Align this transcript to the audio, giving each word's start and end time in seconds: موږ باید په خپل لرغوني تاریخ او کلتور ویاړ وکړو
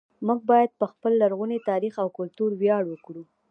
موږ 0.27 0.39
باید 0.49 0.71
په 0.79 0.85
خپل 0.91 1.11
لرغوني 1.21 1.59
تاریخ 1.69 1.93
او 2.03 2.07
کلتور 2.19 2.51
ویاړ 2.55 2.83
وکړو 2.87 3.23